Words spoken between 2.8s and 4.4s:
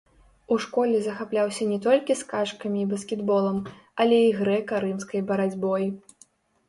і баскетболам, але і